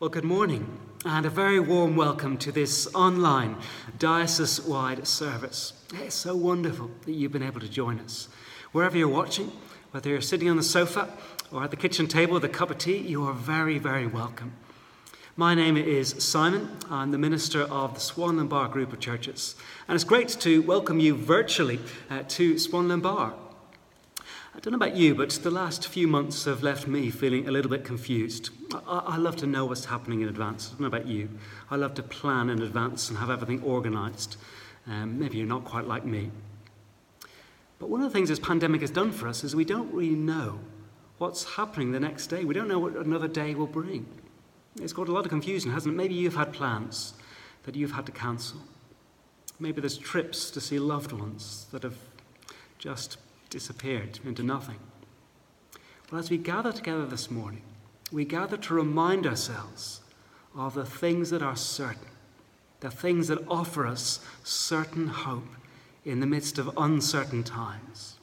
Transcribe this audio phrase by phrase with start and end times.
[0.00, 3.58] Well, good morning, and a very warm welcome to this online
[3.98, 5.74] diocese wide service.
[5.92, 8.30] It's so wonderful that you've been able to join us.
[8.72, 9.52] Wherever you're watching,
[9.90, 11.12] whether you're sitting on the sofa
[11.52, 14.54] or at the kitchen table with a cup of tea, you are very, very welcome.
[15.36, 16.78] My name is Simon.
[16.88, 19.54] I'm the minister of the Swanlinbar group of churches,
[19.86, 21.78] and it's great to welcome you virtually
[22.08, 23.34] uh, to Swanlinbar.
[24.52, 27.52] I don't know about you, but the last few months have left me feeling a
[27.52, 28.50] little bit confused.
[28.74, 30.66] I, I, love to know what's happening in advance.
[30.66, 31.28] I don't know about you.
[31.70, 34.36] I love to plan in advance and have everything organised.
[34.88, 36.32] Um, maybe you're not quite like me.
[37.78, 40.16] But one of the things this pandemic has done for us is we don't really
[40.16, 40.58] know
[41.18, 42.44] what's happening the next day.
[42.44, 44.06] We don't know what another day will bring.
[44.80, 45.96] It's got a lot of confusion, hasn't it?
[45.96, 47.14] Maybe you've had plans
[47.62, 48.60] that you've had to cancel.
[49.60, 51.96] Maybe there's trips to see loved ones that have
[52.78, 53.16] just
[53.50, 54.78] disappeared into nothing.
[56.10, 57.62] Well, as we gather together this morning,
[58.10, 60.00] we gather to remind ourselves
[60.56, 62.08] of the things that are certain,
[62.80, 65.48] the things that offer us certain hope
[66.04, 68.16] in the midst of uncertain times.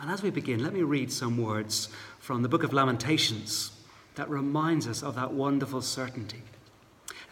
[0.00, 3.72] And as we begin, let me read some words from the book of Lamentations
[4.14, 6.42] that reminds us of that wonderful certainty.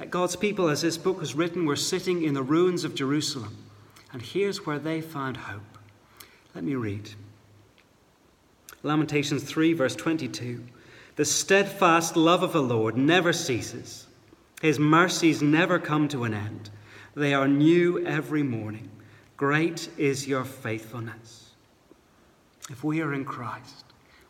[0.08, 3.56] God's people, as this book was written, were sitting in the ruins of Jerusalem,
[4.12, 5.69] and here's where they found hope.
[6.54, 7.10] Let me read.
[8.82, 10.64] Lamentations 3, verse 22.
[11.16, 14.06] The steadfast love of the Lord never ceases,
[14.62, 16.70] His mercies never come to an end.
[17.14, 18.90] They are new every morning.
[19.36, 21.50] Great is your faithfulness.
[22.70, 23.84] If we are in Christ,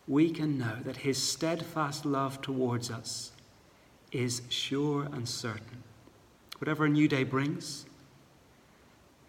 [0.07, 3.31] we can know that His steadfast love towards us
[4.11, 5.83] is sure and certain.
[6.57, 7.85] Whatever a new day brings,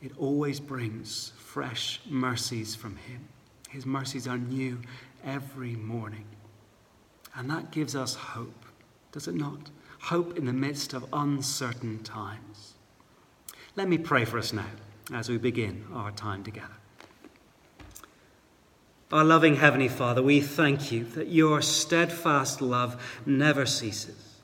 [0.03, 3.29] it always brings fresh mercies from Him.
[3.71, 4.81] His mercies are new
[5.25, 6.25] every morning.
[7.37, 8.67] And that gives us hope,
[9.13, 9.71] does it not?
[10.01, 12.75] Hope in the midst of uncertain times.
[13.77, 14.67] Let me pray for us now
[15.13, 16.75] as we begin our time together.
[19.13, 24.41] Our loving Heavenly Father, we thank you that your steadfast love never ceases,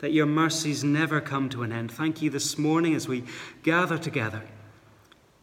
[0.00, 1.90] that your mercies never come to an end.
[1.90, 3.24] Thank you this morning as we
[3.62, 4.42] gather together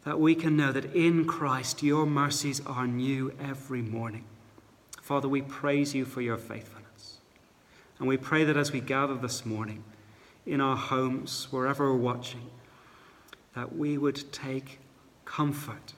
[0.05, 4.23] that we can know that in Christ your mercies are new every morning.
[5.01, 7.17] Father, we praise you for your faithfulness.
[7.99, 9.83] And we pray that as we gather this morning,
[10.45, 12.49] in our homes, wherever we're watching,
[13.55, 14.79] that we would take
[15.25, 15.93] comfort,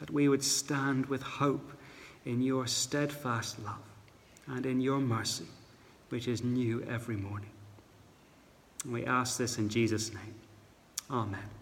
[0.00, 1.72] that we would stand with hope
[2.24, 3.76] in your steadfast love
[4.48, 5.46] and in your mercy,
[6.08, 7.50] which is new every morning.
[8.84, 10.34] And we ask this in Jesus' name.
[11.10, 11.55] Amen.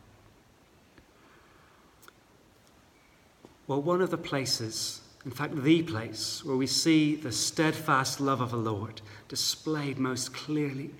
[3.67, 8.43] Well, one of the places, in fact, the place where we see the steadfast love
[8.43, 10.91] of the Lord displayed most clearly,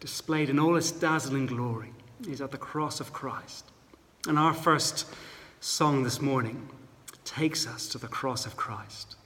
[0.00, 1.92] displayed in all its dazzling glory,
[2.26, 3.70] is at the cross of Christ.
[4.26, 5.06] And our first
[5.60, 6.68] song this morning
[7.24, 9.16] takes us to the cross of Christ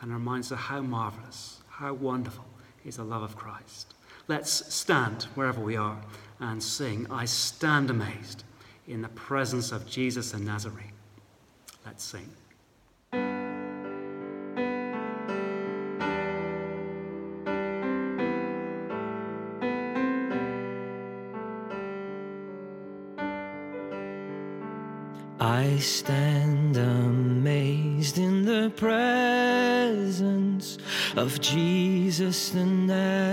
[0.00, 2.44] and reminds us how marvelous, how wonderful
[2.84, 3.94] is the love of Christ.
[4.26, 6.00] Let's stand wherever we are
[6.40, 8.42] and sing, I stand amazed
[8.88, 10.91] in the presence of Jesus the Nazarene.
[11.84, 12.30] Let's sing.
[25.40, 29.58] I stand amazed in the presence
[31.16, 33.31] of Jesus the Nazarene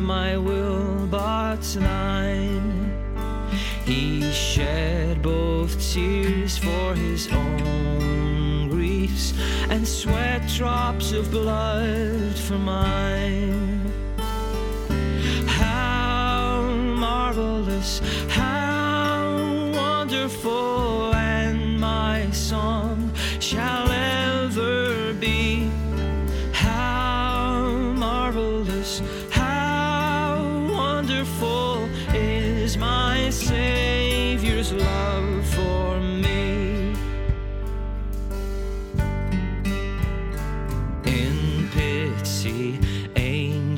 [0.00, 2.92] my will, but thine.
[3.84, 9.34] He shed both tears for his own griefs
[9.68, 13.59] and sweat drops of blood for mine.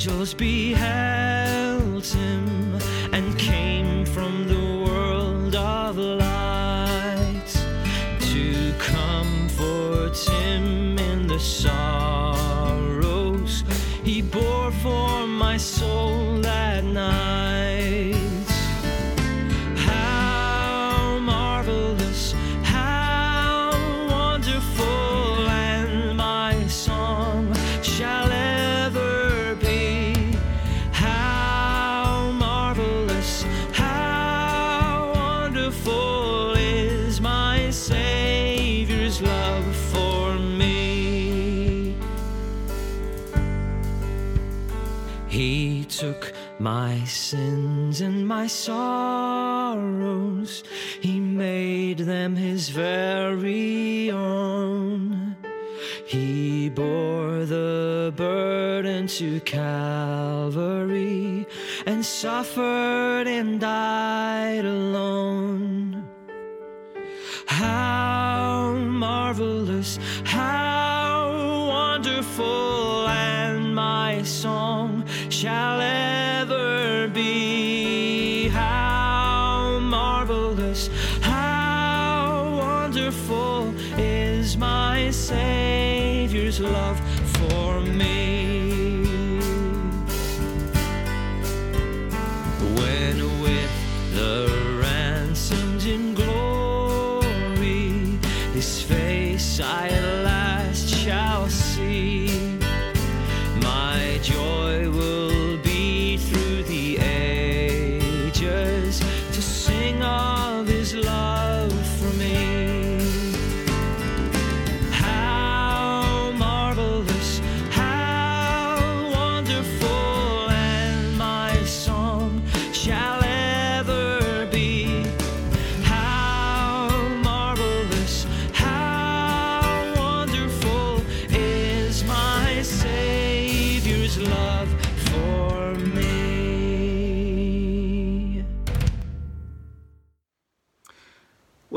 [0.03, 2.77] Angels beheld him
[3.13, 7.47] and came from the world of light
[8.19, 12.22] to comfort him in the sorrows
[46.81, 50.65] my sins and my sorrows,
[51.07, 55.37] He made them His very own.
[56.07, 61.47] He bore the burden to Calvary
[61.85, 66.09] and suffered and died alone.
[67.47, 68.73] How
[69.07, 71.19] marvelous, how
[71.77, 76.02] wonderful, and my song shall ever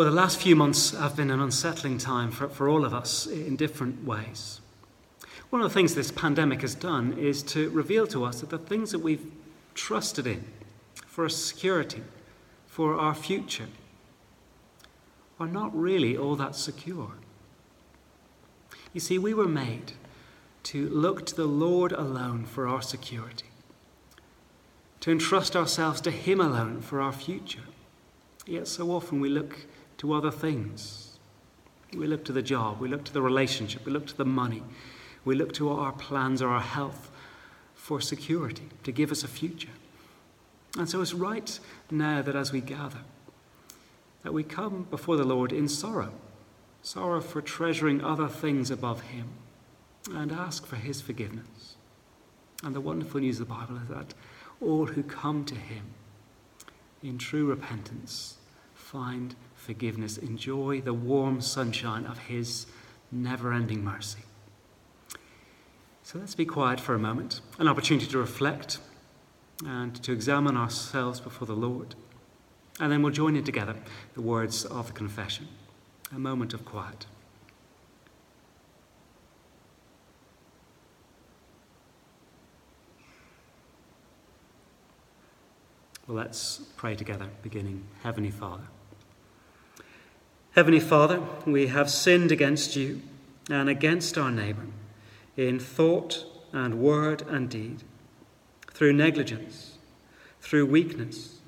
[0.05, 3.25] Well, the last few months have been an unsettling time for, for all of us
[3.25, 4.61] in different ways.
[5.49, 8.59] One of the things this pandemic has done is to reveal to us that the
[8.59, 9.25] things that we've
[9.73, 10.43] trusted in
[11.07, 12.03] for our security,
[12.67, 13.65] for our future,
[15.39, 17.13] are not really all that secure.
[18.93, 19.93] You see, we were made
[20.65, 23.49] to look to the Lord alone for our security,
[24.99, 27.65] to entrust ourselves to Him alone for our future.
[28.45, 29.65] Yet so often we look
[29.97, 31.17] to other things.
[31.95, 34.63] We look to the job, we look to the relationship, we look to the money,
[35.23, 37.09] we look to our plans or our health
[37.73, 39.69] for security, to give us a future.
[40.77, 41.59] And so it's right
[41.89, 42.99] now that as we gather,
[44.23, 46.11] that we come before the Lord in sorrow,
[46.81, 49.27] sorrow for treasuring other things above Him,
[50.13, 51.75] and ask for His forgiveness.
[52.63, 54.13] And the wonderful news of the Bible is that
[54.59, 55.85] all who come to Him
[57.03, 58.37] in true repentance
[58.73, 59.35] find
[59.65, 62.67] forgiveness, enjoy the warm sunshine of His
[63.11, 64.19] never ending mercy.
[66.03, 68.77] So let's be quiet for a moment, an opportunity to reflect
[69.65, 71.95] and to examine ourselves before the Lord.
[72.79, 73.75] And then we'll join in together
[74.13, 75.47] the words of the confession.
[76.13, 77.07] A moment of quiet.
[86.07, 88.65] Well, let's pray together, beginning Heavenly Father.
[90.55, 93.01] Heavenly Father, we have sinned against you
[93.49, 94.67] and against our neighbour
[95.35, 97.83] in thought and word and deed,
[98.71, 99.77] through negligence,
[100.39, 101.39] through weakness,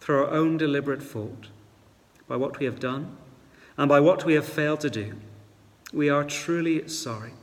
[0.00, 1.48] through our own deliberate fault,
[2.26, 3.18] by what we have done
[3.76, 5.16] and by what we have failed to do.
[5.92, 7.34] We are truly sorry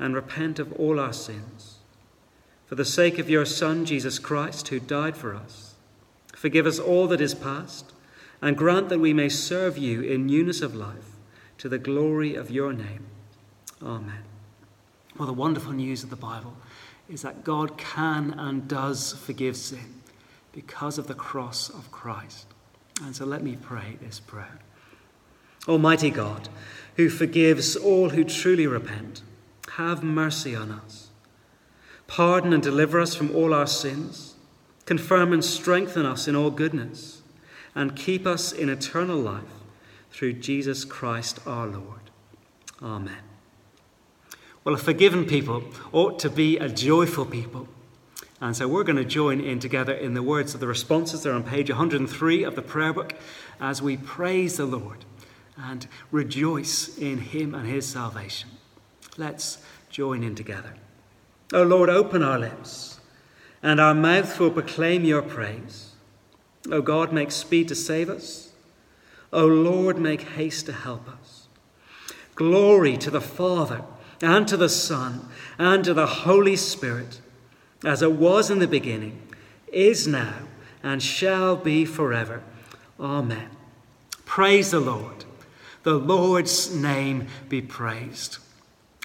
[0.00, 1.76] and repent of all our sins.
[2.66, 5.76] For the sake of your Son, Jesus Christ, who died for us,
[6.34, 7.92] forgive us all that is past
[8.42, 11.16] and grant that we may serve you in newness of life
[11.58, 13.06] to the glory of your name.
[13.82, 14.24] Amen.
[15.18, 16.56] Well, the wonderful news of the Bible
[17.08, 20.00] is that God can and does forgive sin
[20.52, 22.46] because of the cross of Christ.
[23.02, 24.58] And so let me pray this prayer.
[25.68, 26.48] Almighty God,
[26.96, 29.22] who forgives all who truly repent,
[29.76, 31.08] have mercy on us.
[32.06, 34.34] Pardon and deliver us from all our sins.
[34.86, 37.19] Confirm and strengthen us in all goodness.
[37.74, 39.44] And keep us in eternal life
[40.10, 42.10] through Jesus Christ our Lord.
[42.82, 43.22] Amen.
[44.64, 47.68] Well, a forgiven people ought to be a joyful people.
[48.40, 51.22] And so we're going to join in together in the words of the responses.
[51.22, 53.14] They're on page 103 of the prayer book
[53.60, 55.04] as we praise the Lord
[55.56, 58.50] and rejoice in Him and His salvation.
[59.16, 59.58] Let's
[59.90, 60.74] join in together.
[61.52, 63.00] O Lord, open our lips,
[63.62, 65.89] and our mouth will proclaim your praise.
[66.72, 68.52] O God, make speed to save us.
[69.32, 71.46] O Lord, make haste to help us.
[72.34, 73.82] Glory to the Father,
[74.22, 77.20] and to the Son, and to the Holy Spirit
[77.84, 79.20] as it was in the beginning,
[79.72, 80.34] is now,
[80.82, 82.42] and shall be forever.
[82.98, 83.48] Amen.
[84.24, 85.24] Praise the Lord.
[85.82, 88.38] The Lord's name be praised.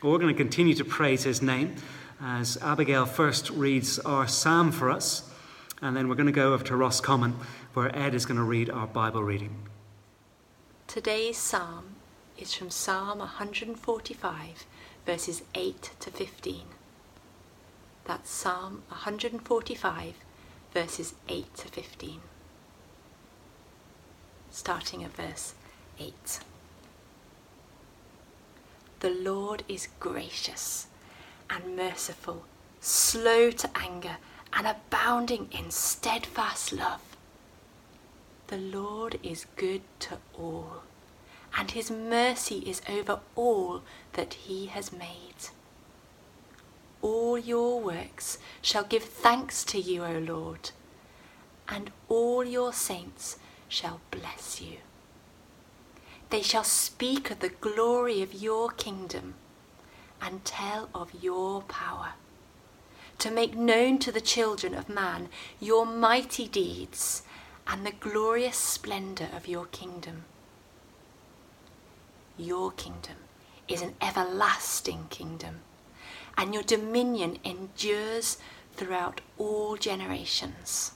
[0.04, 1.76] we're going to continue to praise his name
[2.22, 5.30] as Abigail first reads our psalm for us,
[5.82, 7.36] and then we're going to go over to Roscommon
[7.74, 9.68] where Ed is going to read our Bible reading.
[10.88, 11.96] Today's psalm
[12.38, 14.66] is from Psalm 145,
[15.06, 16.62] verses 8 to 15.
[18.06, 20.14] That's Psalm 145,
[20.74, 22.22] verses 8 to 15.
[24.52, 25.56] Starting at verse
[26.00, 26.40] 8.
[29.00, 30.88] The Lord is gracious
[31.50, 32.46] and merciful,
[32.80, 34.18] slow to anger,
[34.54, 37.02] and abounding in steadfast love.
[38.48, 40.84] The Lord is good to all,
[41.58, 43.82] and his mercy is over all
[44.14, 45.50] that he has made
[47.06, 50.72] all your works shall give thanks to you, O Lord,
[51.68, 53.38] and all your saints
[53.68, 54.78] shall bless you.
[56.32, 59.36] They shall speak of the glory of your kingdom
[60.20, 62.14] and tell of your power,
[63.20, 65.30] to make known to the children of man
[65.60, 67.24] your mighty deeds
[67.68, 70.26] and the glorious splendour of your kingdom.
[72.38, 73.16] Your kingdom
[73.68, 75.62] is an everlasting kingdom
[76.38, 78.38] and your dominion endures
[78.76, 80.92] throughout all generations.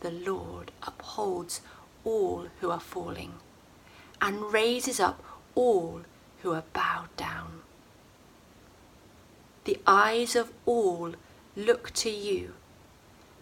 [0.00, 1.60] The Lord upholds
[2.04, 3.34] all who are falling
[4.20, 5.22] and raises up
[5.54, 6.02] all
[6.42, 7.61] who are bowed down.
[9.64, 11.14] The eyes of all
[11.56, 12.54] look to you,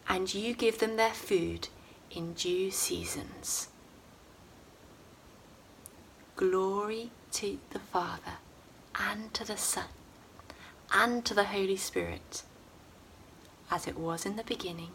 [0.06, 1.68] and you give them their food
[2.10, 3.68] in due seasons.
[6.36, 8.36] Glory to the Father,
[8.94, 9.86] and to the Son,
[10.92, 12.42] and to the Holy Spirit,
[13.70, 14.90] as it was in the beginning,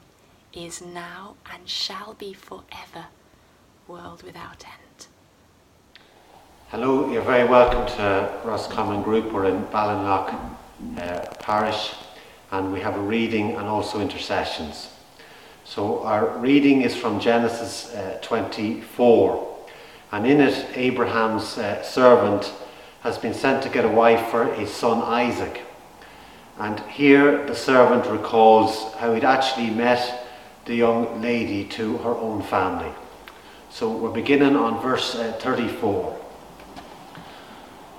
[0.54, 3.08] is now, and shall be forever,
[3.88, 5.08] world without end.
[6.68, 9.32] Hello, you're very welcome to Roscommon Group.
[9.32, 10.58] We're in Ballinlough
[10.98, 11.94] uh, Parish
[12.52, 14.90] and we have a reading and also intercessions.
[15.64, 19.58] So, our reading is from Genesis uh, 24,
[20.12, 22.54] and in it, Abraham's uh, servant
[23.02, 25.62] has been sent to get a wife for his son Isaac.
[26.58, 30.26] And here the servant recalls how he'd actually met
[30.66, 32.92] the young lady to her own family.
[33.70, 36.18] So we're beginning on verse uh, 34.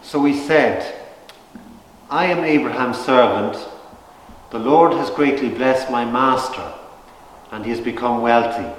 [0.02, 1.05] So he said,
[2.10, 3.56] I am Abraham's servant.
[4.50, 6.72] The Lord has greatly blessed my master,
[7.50, 8.70] and he has become wealthy.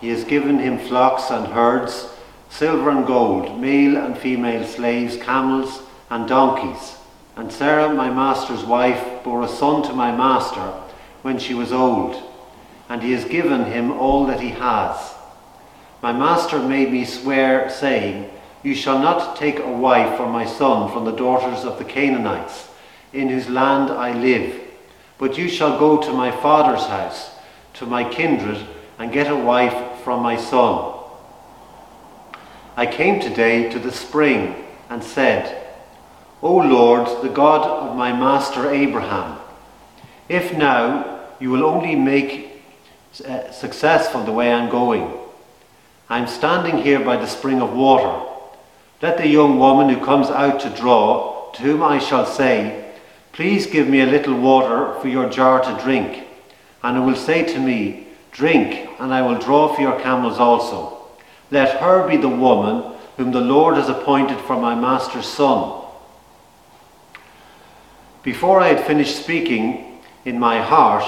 [0.00, 2.08] He has given him flocks and herds,
[2.50, 6.96] silver and gold, male and female slaves, camels and donkeys
[7.36, 10.72] and Sarah, my master's wife, bore a son to my master
[11.22, 12.22] when she was old,
[12.88, 15.14] and he has given him all that he has.
[16.00, 18.30] My master made me swear, saying,
[18.64, 22.68] You shall not take a wife for my son from the daughters of the Canaanites,
[23.12, 24.58] in whose land I live,
[25.18, 27.30] but you shall go to my father's house,
[27.74, 28.66] to my kindred,
[28.98, 30.94] and get a wife from my son.
[32.74, 35.62] I came today to the spring and said,
[36.40, 39.38] O Lord, the God of my master Abraham,
[40.30, 42.62] if now you will only make
[43.26, 45.12] uh, successful the way I'm going,
[46.08, 48.33] I'm standing here by the spring of water.
[49.04, 52.90] Let the young woman who comes out to draw, to whom I shall say,
[53.32, 56.26] Please give me a little water for your jar to drink,
[56.82, 61.06] and who will say to me, Drink, and I will draw for your camels also.
[61.50, 65.82] Let her be the woman whom the Lord has appointed for my master's son.
[68.22, 71.04] Before I had finished speaking in my heart,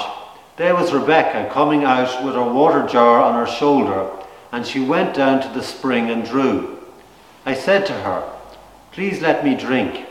[0.58, 4.10] there was Rebekah coming out with her water jar on her shoulder,
[4.52, 6.75] and she went down to the spring and drew.
[7.46, 8.28] I said to her,
[8.90, 10.04] Please let me drink.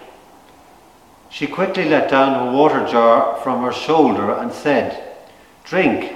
[1.30, 5.18] She quickly let down her water jar from her shoulder and said,
[5.66, 6.14] Drink,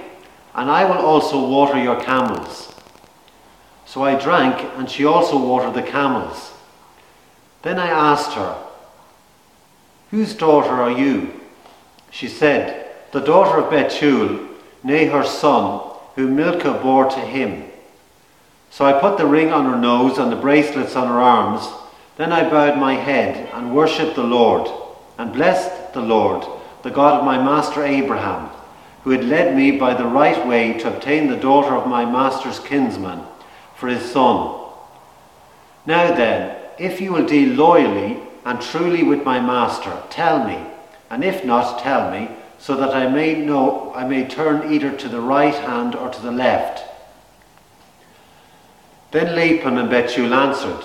[0.55, 2.73] and I will also water your camels.
[3.85, 6.53] So I drank, and she also watered the camels.
[7.63, 8.55] Then I asked her,
[10.11, 11.33] Whose daughter are you?
[12.11, 14.47] She said, the daughter of Bethuel,
[14.83, 15.81] Nahor's son,
[16.15, 17.65] whom Milcah bore to him.
[18.69, 21.67] So I put the ring on her nose and the bracelets on her arms.
[22.17, 24.69] Then I bowed my head and worshipped the Lord,
[25.17, 26.45] and blessed the Lord,
[26.83, 28.49] the God of my master Abraham,
[29.03, 32.59] who had led me by the right way to obtain the daughter of my master's
[32.59, 33.21] kinsman
[33.75, 34.59] for his son.
[35.85, 40.61] Now then, if you will deal loyally and truly with my master, tell me,
[41.09, 45.07] and if not, tell me, so that I may know I may turn either to
[45.07, 46.88] the right hand or to the left.
[49.12, 50.84] Then Laban and Bethuel answered,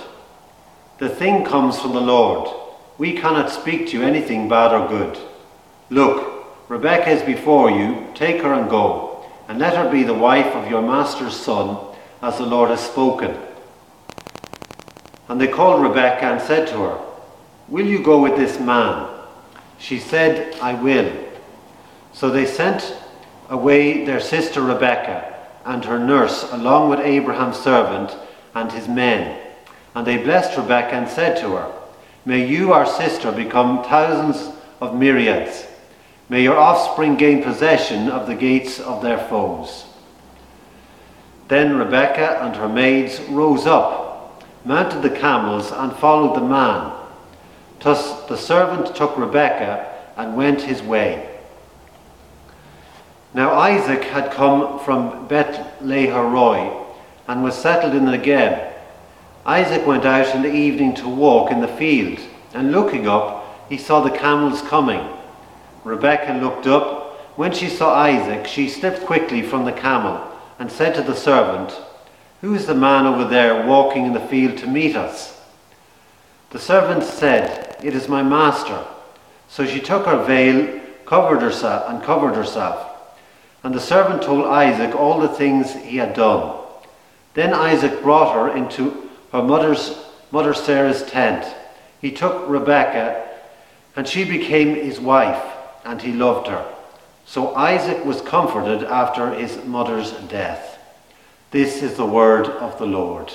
[0.98, 2.48] The thing comes from the Lord.
[2.96, 5.18] We cannot speak to you anything bad or good.
[5.90, 10.54] Look, Rebekah is before you, take her and go, and let her be the wife
[10.54, 11.76] of your master's son,
[12.22, 13.36] as the Lord has spoken.
[15.28, 16.98] And they called Rebekah and said to her,
[17.68, 19.10] Will you go with this man?
[19.78, 21.12] She said, I will.
[22.14, 22.96] So they sent
[23.50, 25.33] away their sister Rebekah
[25.64, 28.16] and her nurse, along with Abraham's servant
[28.54, 29.40] and his men.
[29.94, 31.72] And they blessed Rebekah and said to her,
[32.24, 35.66] May you, our sister, become thousands of myriads.
[36.28, 39.84] May your offspring gain possession of the gates of their foes.
[41.48, 46.92] Then Rebekah and her maids rose up, mounted the camels, and followed the man.
[47.80, 51.33] Thus the servant took Rebekah and went his way.
[53.34, 56.86] Now Isaac had come from Beth Lahairoi
[57.26, 58.72] and was settled in Negeb.
[59.44, 62.20] Isaac went out in the evening to walk in the field,
[62.54, 65.04] and looking up, he saw the camels coming.
[65.82, 67.02] Rebekah looked up.
[67.36, 70.24] When she saw Isaac, she slipped quickly from the camel
[70.60, 71.74] and said to the servant,
[72.40, 75.40] Who is the man over there walking in the field to meet us?
[76.50, 78.84] The servant said, It is my master.
[79.48, 82.93] So she took her veil, covered herself, and covered herself.
[83.64, 86.54] And the servant told Isaac all the things he had done.
[87.32, 89.98] Then Isaac brought her into her mother's
[90.30, 91.46] mother Sarah's tent.
[92.00, 93.26] He took Rebekah,
[93.96, 95.42] and she became his wife,
[95.84, 96.64] and he loved her.
[97.24, 100.78] So Isaac was comforted after his mother's death.
[101.50, 103.32] This is the word of the Lord.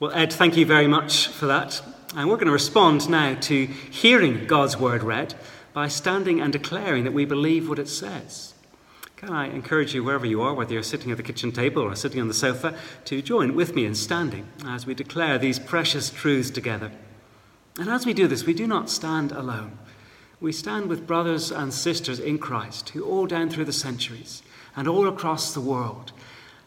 [0.00, 1.80] Well, Ed, thank you very much for that.
[2.16, 5.34] And we're going to respond now to hearing God's word read
[5.76, 8.54] by standing and declaring that we believe what it says.
[9.16, 11.94] Can I encourage you, wherever you are, whether you're sitting at the kitchen table or
[11.94, 16.08] sitting on the sofa, to join with me in standing as we declare these precious
[16.08, 16.92] truths together?
[17.78, 19.76] And as we do this, we do not stand alone.
[20.40, 24.42] We stand with brothers and sisters in Christ who, all down through the centuries
[24.76, 26.12] and all across the world,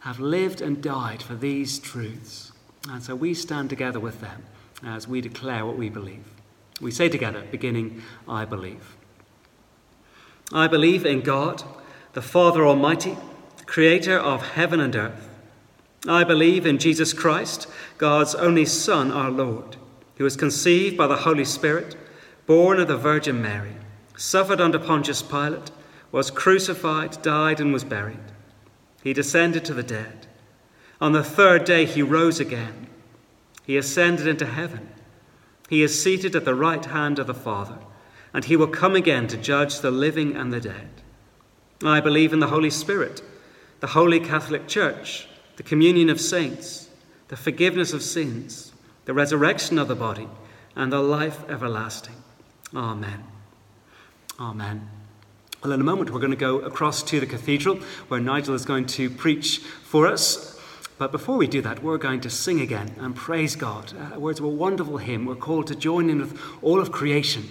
[0.02, 2.52] have lived and died for these truths.
[2.88, 4.45] And so we stand together with them
[4.86, 6.26] as we declare what we believe.
[6.80, 8.98] We say together, beginning, I believe.
[10.54, 11.64] I believe in God,
[12.14, 13.18] the Father Almighty,
[13.66, 15.30] creator of heaven and earth.
[16.08, 19.76] I believe in Jesus Christ, God's only Son, our Lord,
[20.18, 21.96] who was conceived by the Holy Spirit
[22.50, 23.76] born of the Virgin Mary,
[24.18, 25.70] suffered under Pontius Pilate,
[26.12, 28.18] was crucified, died, and was buried.
[29.04, 30.26] He descended to the dead.
[31.00, 32.88] On the third day, he rose again.
[33.68, 34.90] He ascended into heaven.
[35.70, 37.78] He is seated at the right hand of the Father,
[38.34, 40.89] and he will come again to judge the living and the dead.
[41.84, 43.22] I believe in the Holy Spirit,
[43.80, 46.89] the Holy Catholic Church, the communion of saints,
[47.30, 48.74] the forgiveness of sins,
[49.06, 50.28] the resurrection of the body,
[50.76, 52.15] and the life everlasting.
[52.76, 53.24] Amen.
[54.39, 54.89] Amen.
[55.63, 58.65] Well, in a moment, we're going to go across to the cathedral where Nigel is
[58.65, 60.58] going to preach for us.
[60.98, 63.94] But before we do that, we're going to sing again and praise God.
[63.94, 65.26] Uh, words of a wonderful hymn.
[65.26, 67.50] We're called to join in with all of creation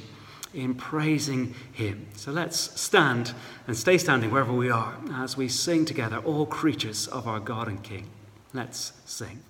[0.55, 2.07] in praising Him.
[2.15, 3.35] So let's stand
[3.67, 7.69] and stay standing wherever we are as we sing together, all creatures of our God
[7.69, 8.09] and King.
[8.53, 9.41] Let's sing.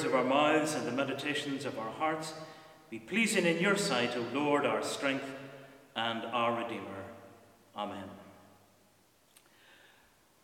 [0.00, 2.32] Words of our mouths and the meditations of our hearts
[2.88, 5.26] be pleasing in your sight, O Lord, our strength
[5.94, 7.04] and our Redeemer.
[7.76, 8.08] Amen.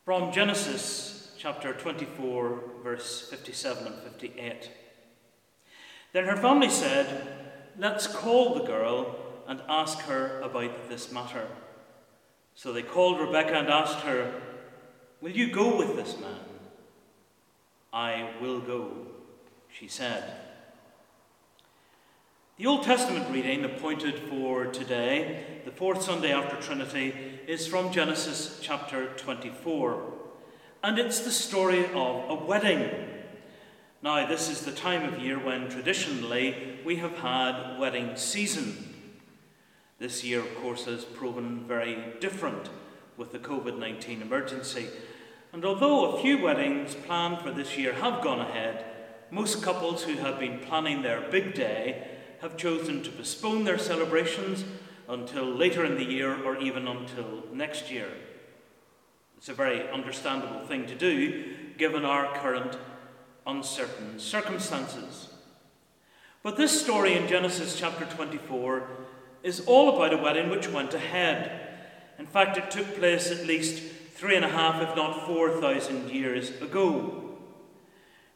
[0.04, 4.70] From Genesis chapter 24, verse 57 and 58.
[6.12, 7.26] Then her family said,
[7.78, 9.16] Let's call the girl
[9.48, 11.48] and ask her about this matter.
[12.54, 14.38] So they called Rebekah and asked her,
[15.22, 16.40] Will you go with this man?
[17.90, 19.15] I will go,
[19.78, 20.32] she said.
[22.56, 27.14] The Old Testament reading appointed for today, the fourth Sunday after Trinity,
[27.46, 30.14] is from Genesis chapter 24.
[30.82, 32.88] And it's the story of a wedding.
[34.02, 38.94] Now, this is the time of year when traditionally we have had wedding season.
[39.98, 42.70] This year, of course, has proven very different
[43.18, 44.86] with the COVID 19 emergency.
[45.52, 48.95] And although a few weddings planned for this year have gone ahead,
[49.30, 52.08] most couples who have been planning their big day
[52.40, 54.64] have chosen to postpone their celebrations
[55.08, 58.08] until later in the year or even until next year.
[59.36, 62.76] It's a very understandable thing to do given our current
[63.46, 65.28] uncertain circumstances.
[66.42, 68.88] But this story in Genesis chapter 24
[69.42, 71.68] is all about a wedding which went ahead.
[72.18, 73.82] In fact, it took place at least
[74.14, 77.25] three and a half, if not four thousand years ago.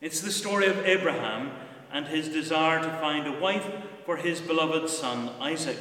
[0.01, 1.51] It's the story of Abraham
[1.93, 3.67] and his desire to find a wife
[4.07, 5.77] for his beloved son Isaac.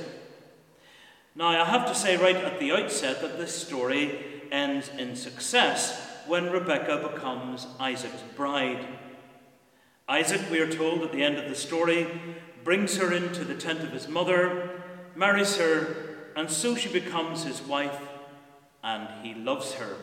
[1.36, 4.20] Now, I have to say right at the outset that this story
[4.52, 8.86] ends in success when Rebekah becomes Isaac's bride.
[10.10, 12.08] Isaac, we are told at the end of the story,
[12.66, 14.82] brings her into the tent of his mother,
[15.16, 18.02] marries her, and so she becomes his wife
[18.84, 19.96] and he loves her.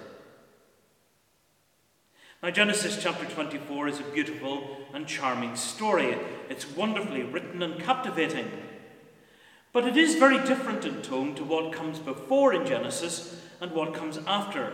[2.42, 6.18] Now, Genesis chapter 24 is a beautiful and charming story.
[6.50, 8.50] It's wonderfully written and captivating.
[9.72, 13.94] But it is very different in tone to what comes before in Genesis and what
[13.94, 14.70] comes after.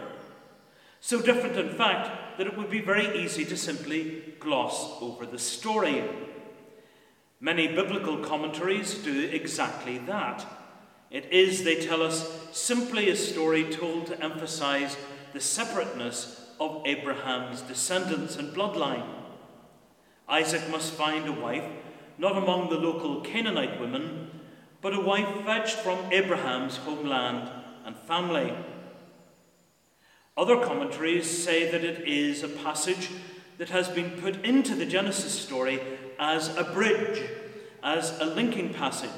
[1.00, 5.38] So different, in fact, that it would be very easy to simply gloss over the
[5.38, 6.02] story.
[7.40, 10.44] Many biblical commentaries do exactly that.
[11.12, 14.96] It is, they tell us, simply a story told to emphasize
[15.32, 19.04] the separateness of Abraham's descendants and bloodline.
[20.28, 21.64] Isaac must find a wife,
[22.18, 24.30] not among the local Canaanite women,
[24.80, 27.50] but a wife fetched from Abraham's homeland
[27.84, 28.54] and family.
[30.36, 33.10] Other commentaries say that it is a passage
[33.58, 35.80] that has been put into the Genesis story
[36.16, 37.28] as a bridge,
[37.82, 39.10] as a linking passage.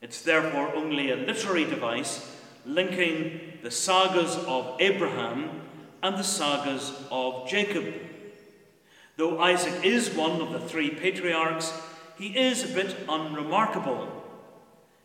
[0.00, 5.65] It's therefore only a literary device linking the sagas of Abraham
[6.02, 7.94] and the sagas of Jacob.
[9.16, 11.72] Though Isaac is one of the three patriarchs,
[12.18, 14.12] he is a bit unremarkable.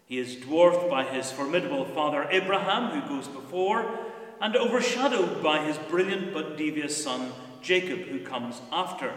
[0.06, 4.00] He is dwarfed by his formidable father Abraham, who goes before,
[4.42, 9.14] and overshadowed by his brilliant but devious son Jacob, who comes after.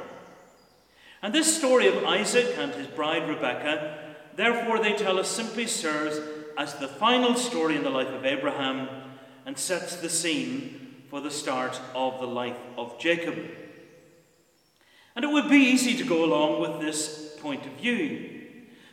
[1.22, 3.98] And this story of Isaac and his bride Rebekah
[4.36, 6.20] therefore, they tell us, simply serves
[6.56, 8.88] as the final story in the life of Abraham
[9.46, 10.83] and sets the scene
[11.14, 13.38] for the start of the life of Jacob.
[15.14, 18.42] And it would be easy to go along with this point of view,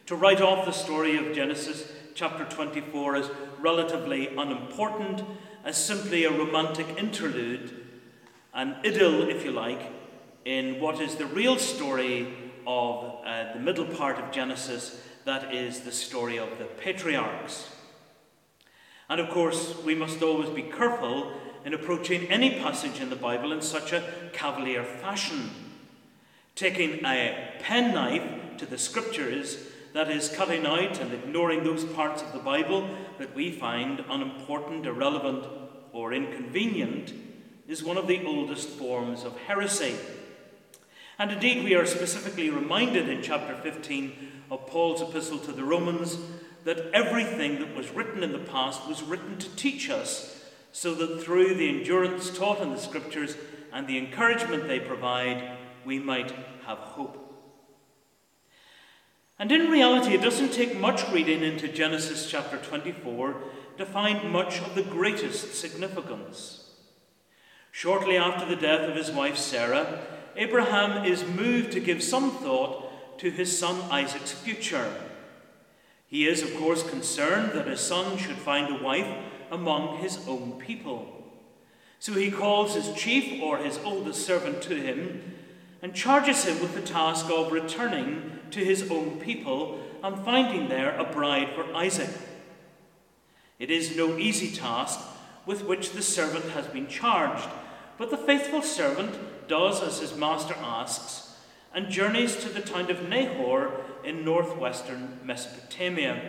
[0.06, 5.24] to write off the story of Genesis chapter 24 as relatively unimportant,
[5.66, 7.88] as simply a romantic interlude,
[8.54, 9.92] an idyll, if you like,
[10.46, 12.32] in what is the real story
[12.68, 17.68] of uh, the middle part of Genesis that is the story of the patriarchs.
[19.10, 21.34] And of course, we must always be careful
[21.66, 25.50] in approaching any passage in the Bible in such a cavalier fashion.
[26.56, 32.32] Taking a penknife to the scriptures, that is, cutting out and ignoring those parts of
[32.34, 35.46] the Bible that we find unimportant, irrelevant,
[35.92, 37.14] or inconvenient,
[37.68, 39.96] is one of the oldest forms of heresy.
[41.20, 46.18] And indeed, we are specifically reminded in chapter 15 of Paul's epistle to the Romans
[46.64, 50.41] that everything that was written in the past was written to teach us,
[50.72, 53.36] so that through the endurance taught in the Scriptures
[53.74, 56.32] and the encouragement they provide, we might
[56.66, 57.18] have hope.
[59.40, 63.42] And in reality, it doesn't take much reading into Genesis chapter 24
[63.78, 66.70] to find much of the greatest significance.
[67.72, 70.02] Shortly after the death of his wife Sarah,
[70.36, 74.94] Abraham is moved to give some thought to his son Isaac's future.
[76.06, 79.08] He is, of course, concerned that his son should find a wife
[79.52, 81.06] among his own people.
[82.00, 85.36] So he calls his chief or his oldest servant to him
[85.82, 90.98] and charges him with the task of returning to his own people and finding there
[90.98, 92.10] a bride for Isaac.
[93.60, 95.00] It is no easy task
[95.46, 97.48] with which the servant has been charged,
[97.98, 101.36] but the faithful servant does as his master asks
[101.74, 103.72] and journeys to the town of Nahor
[104.04, 106.20] in northwestern Mesopotamia.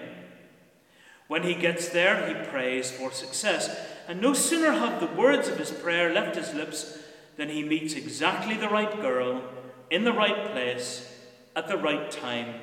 [1.28, 3.74] When he gets there, he prays for success,
[4.06, 6.98] and no sooner have the words of his prayer left his lips
[7.36, 9.42] than he meets exactly the right girl,
[9.90, 11.08] in the right place,
[11.56, 12.54] at the right time,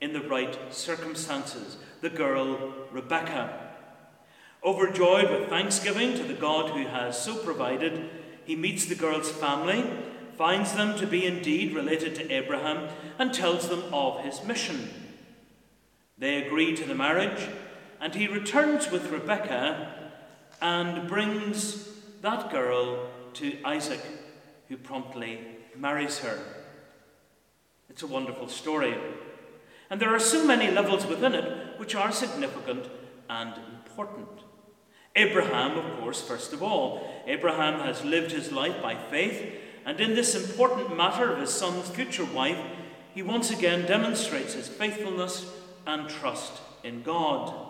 [0.00, 3.68] in the right circumstances, the girl Rebekah.
[4.64, 8.10] Overjoyed with thanksgiving to the God who has so provided,
[8.44, 9.84] he meets the girl's family,
[10.36, 14.88] finds them to be indeed related to Abraham, and tells them of his mission.
[16.18, 17.48] They agree to the marriage,
[18.00, 19.94] and he returns with Rebekah
[20.60, 21.88] and brings
[22.22, 24.00] that girl to Isaac,
[24.68, 25.40] who promptly
[25.76, 26.38] marries her.
[27.88, 28.96] It's a wonderful story.
[29.90, 32.86] And there are so many levels within it which are significant
[33.28, 34.28] and important.
[35.16, 37.06] Abraham, of course, first of all.
[37.26, 41.88] Abraham has lived his life by faith, and in this important matter of his son's
[41.88, 42.58] future wife,
[43.12, 45.50] he once again demonstrates his faithfulness
[45.86, 46.52] and trust
[46.84, 47.69] in God.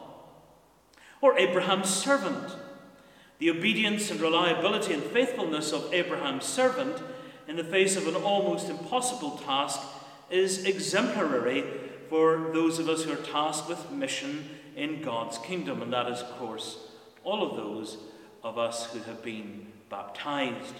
[1.20, 2.56] Or Abraham's servant.
[3.38, 7.02] The obedience and reliability and faithfulness of Abraham's servant
[7.48, 9.80] in the face of an almost impossible task
[10.30, 11.64] is exemplary
[12.08, 16.20] for those of us who are tasked with mission in God's kingdom, and that is,
[16.20, 16.78] of course,
[17.24, 17.98] all of those
[18.42, 20.74] of us who have been baptized.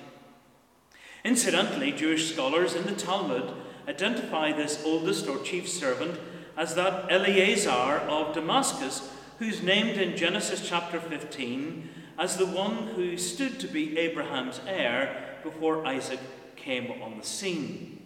[1.24, 3.53] Incidentally, Jewish scholars in the Talmud
[3.87, 6.18] identify this oldest or chief servant
[6.57, 13.16] as that Eleazar of Damascus, who's named in Genesis chapter 15 as the one who
[13.16, 16.20] stood to be Abraham's heir before Isaac
[16.57, 18.03] came on the scene.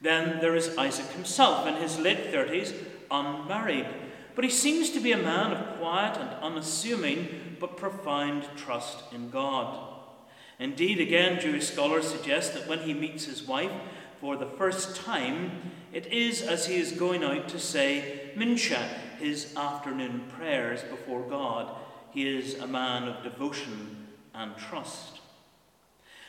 [0.00, 2.74] Then there is Isaac himself in his late 30s,
[3.08, 3.86] unmarried,
[4.34, 9.30] but he seems to be a man of quiet and unassuming but profound trust in
[9.30, 9.78] God.
[10.58, 13.70] Indeed, again, Jewish scholars suggest that when he meets his wife
[14.20, 18.84] for the first time, it is as he is going out to say Mincha,
[19.18, 21.76] his afternoon prayers before God.
[22.10, 25.20] He is a man of devotion and trust.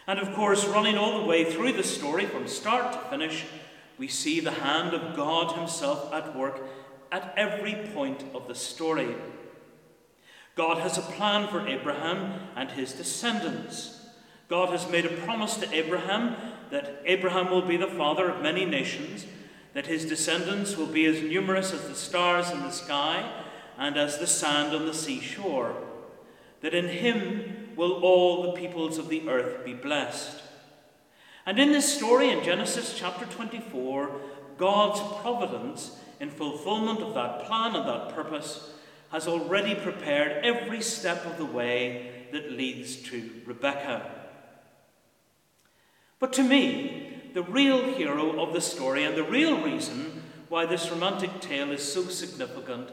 [0.08, 3.46] And of course, running all the way through the story from start to finish,
[3.98, 6.62] we see the hand of God Himself at work
[7.12, 9.16] at every point of the story.
[10.56, 13.98] God has a plan for Abraham and his descendants.
[14.50, 16.36] God has made a promise to Abraham
[16.70, 19.26] that Abraham will be the father of many nations,
[19.80, 23.32] that his descendants will be as numerous as the stars in the sky
[23.78, 25.74] and as the sand on the seashore,
[26.60, 30.42] that in him will all the peoples of the earth be blessed.
[31.46, 34.20] And in this story in Genesis chapter 24,
[34.58, 38.72] God's providence in fulfillment of that plan and that purpose,
[39.14, 44.12] has already prepared every step of the way that leads to Rebekah.
[46.20, 50.90] But to me, the real hero of the story and the real reason why this
[50.90, 52.90] romantic tale is so significant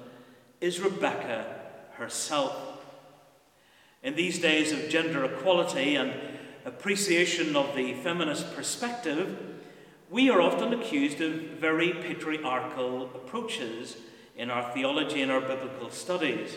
[0.60, 1.46] is Rebekah
[1.92, 2.54] herself.
[4.02, 6.12] In these days of gender equality and
[6.64, 9.38] appreciation of the feminist perspective,
[10.10, 13.96] we are often accused of very patriarchal approaches
[14.36, 16.56] in our theology and our biblical studies.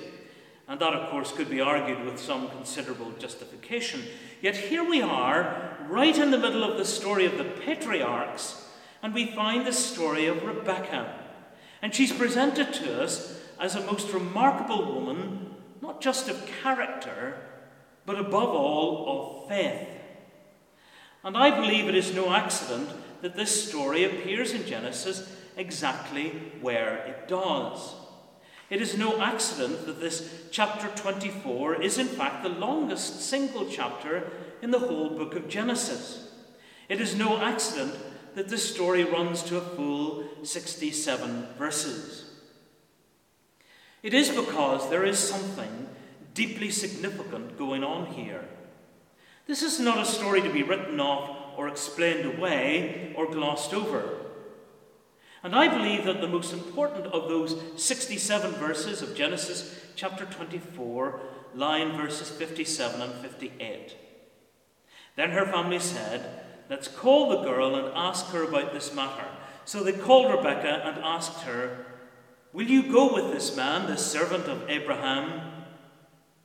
[0.70, 4.04] And that, of course, could be argued with some considerable justification.
[4.40, 8.68] Yet here we are, right in the middle of the story of the patriarchs,
[9.02, 11.12] and we find the story of Rebekah.
[11.82, 17.38] And she's presented to us as a most remarkable woman, not just of character,
[18.06, 19.88] but above all of faith.
[21.24, 22.90] And I believe it is no accident
[23.22, 26.30] that this story appears in Genesis exactly
[26.62, 27.96] where it does.
[28.70, 34.30] It is no accident that this chapter 24 is, in fact, the longest single chapter
[34.62, 36.32] in the whole book of Genesis.
[36.88, 37.96] It is no accident
[38.36, 42.26] that this story runs to a full 67 verses.
[44.04, 45.90] It is because there is something
[46.34, 48.48] deeply significant going on here.
[49.48, 54.29] This is not a story to be written off or explained away or glossed over.
[55.44, 61.22] And I believe that the most important of those 67 verses of Genesis chapter 24
[61.56, 63.96] lie in verses 57 and 58.
[65.16, 69.26] Then her family said, Let's call the girl and ask her about this matter.
[69.66, 71.86] So they called Rebekah and asked her,
[72.54, 75.42] Will you go with this man, the servant of Abraham?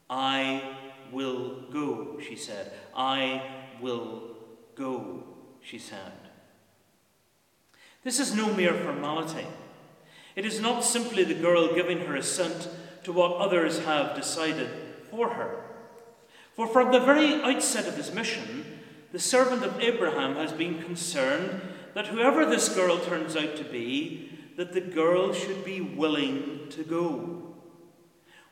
[0.08, 0.76] I
[1.10, 2.72] will go, she said.
[2.96, 3.42] I
[3.80, 4.22] will
[4.74, 5.24] go,
[5.60, 6.12] she said.
[8.04, 9.46] This is no mere formality.
[10.36, 12.68] It is not simply the girl giving her assent
[13.04, 14.68] to what others have decided
[15.10, 15.60] for her.
[16.54, 18.80] For from the very outset of his mission,
[19.12, 21.62] the servant of Abraham has been concerned
[21.94, 26.84] that whoever this girl turns out to be, that the girl should be willing to
[26.84, 27.54] go.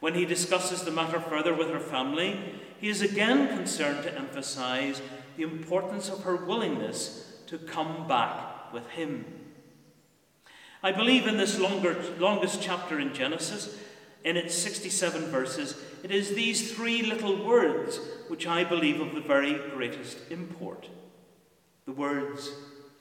[0.00, 5.02] When he discusses the matter further with her family, he is again concerned to emphasize
[5.36, 9.41] the importance of her willingness to come back with him.
[10.82, 13.78] I believe in this longer, longest chapter in Genesis,
[14.24, 19.20] in its 67 verses, it is these three little words which I believe of the
[19.20, 20.88] very greatest import.
[21.86, 22.50] The words,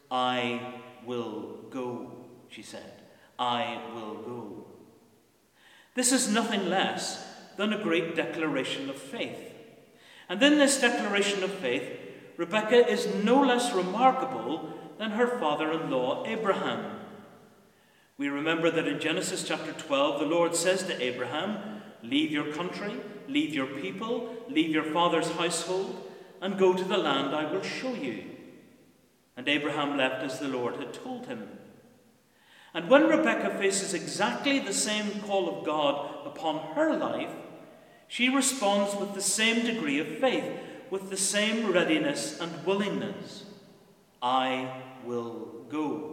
[0.10, 0.76] I
[1.06, 2.12] will go,
[2.50, 3.02] she said.
[3.38, 4.66] I will go.
[5.96, 7.26] This is nothing less
[7.58, 9.54] than a great declaration of faith.
[10.30, 11.84] And in this declaration of faith,
[12.38, 17.01] Rebekah is no less remarkable than her father in law Abraham.
[18.22, 22.94] We remember that in Genesis chapter 12, the Lord says to Abraham, Leave your country,
[23.28, 26.08] leave your people, leave your father's household,
[26.40, 28.26] and go to the land I will show you.
[29.36, 31.48] And Abraham left as the Lord had told him.
[32.76, 37.34] And when Rebekah faces exactly the same call of God upon her life,
[38.08, 40.46] she responds with the same degree of faith,
[40.92, 43.46] with the same readiness and willingness.
[44.22, 46.11] I will go.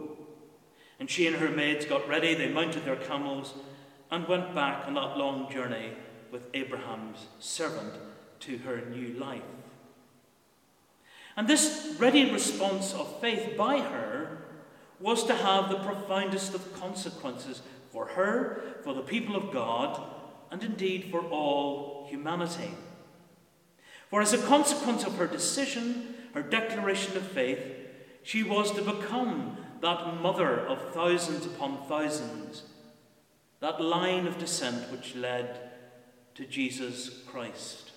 [0.99, 3.53] And she and her maids got ready, they mounted their camels,
[4.11, 5.91] and went back on that long journey
[6.31, 7.93] with Abraham's servant
[8.41, 9.41] to her new life.
[11.37, 14.39] And this ready response of faith by her
[14.99, 20.01] was to have the profoundest of consequences for her, for the people of God,
[20.51, 22.71] and indeed for all humanity.
[24.09, 27.59] For as a consequence of her decision, her declaration of faith,
[28.23, 32.63] she was to become that mother of thousands upon thousands,
[33.59, 35.71] that line of descent which led
[36.35, 37.91] to Jesus Christ.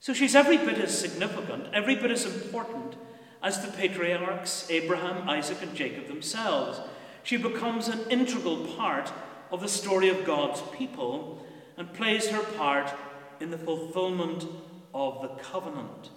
[0.00, 2.96] So she's every bit as significant, every bit as important
[3.42, 6.80] as the patriarchs Abraham, Isaac, and Jacob themselves.
[7.22, 9.12] She becomes an integral part
[9.50, 11.44] of the story of God's people
[11.76, 12.92] and plays her part
[13.40, 14.46] in the fulfillment
[14.94, 16.10] of the covenant.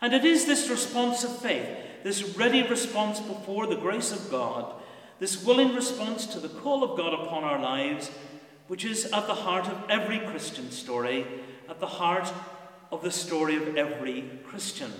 [0.00, 1.68] And it is this response of faith,
[2.04, 4.74] this ready response before the grace of God,
[5.18, 8.10] this willing response to the call of God upon our lives,
[8.68, 11.26] which is at the heart of every Christian story,
[11.68, 12.30] at the heart
[12.92, 14.92] of the story of every Christian.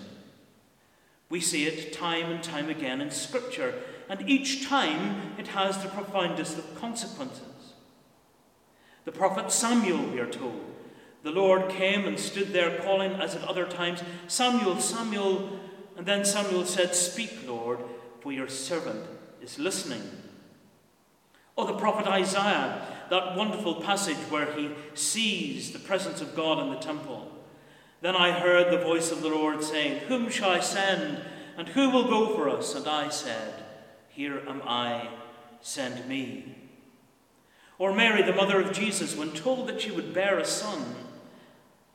[1.28, 3.74] We see it time and time again in Scripture,
[4.08, 7.74] and each time it has the profoundest of consequences.
[9.04, 10.58] The prophet Samuel, we are told,
[11.22, 15.60] the Lord came and stood there calling, as at other times, Samuel, Samuel.
[15.96, 17.78] And then Samuel said, Speak, Lord,
[18.20, 19.06] for your servant
[19.42, 20.02] is listening.
[21.56, 26.70] Or the prophet Isaiah, that wonderful passage where he sees the presence of God in
[26.70, 27.30] the temple.
[28.00, 31.22] Then I heard the voice of the Lord saying, Whom shall I send?
[31.56, 32.74] And who will go for us?
[32.74, 33.62] And I said,
[34.08, 35.08] Here am I,
[35.60, 36.56] send me.
[37.78, 40.82] Or Mary, the mother of Jesus, when told that she would bear a son,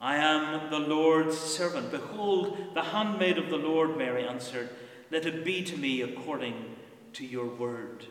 [0.02, 1.92] I am the Lord's servant.
[1.92, 4.70] Behold, the handmaid of the Lord, Mary answered,
[5.12, 6.76] Let it be to me according
[7.14, 8.06] to your word.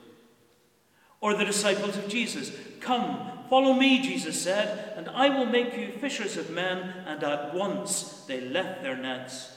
[1.20, 5.92] Or the disciples of Jesus, Come, follow me, Jesus said, and I will make you
[5.92, 6.92] fishers of men.
[7.06, 9.50] And at once they left their nets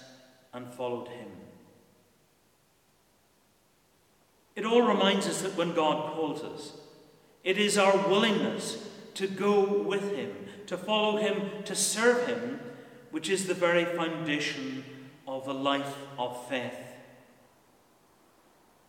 [0.54, 1.28] and followed him.
[4.56, 6.74] It all reminds us that when God calls us,
[7.44, 10.32] it is our willingness to go with him,
[10.68, 12.60] to follow him, to serve him,
[13.12, 14.84] which is the very foundation
[15.28, 16.74] of the life of faith.